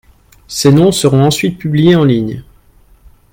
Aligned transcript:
Ces 0.47 0.71
noms 0.71 0.91
seront 0.91 1.23
ensuite 1.25 1.59
publiés 1.59 1.95
en 1.95 2.03
ligne. 2.05 2.41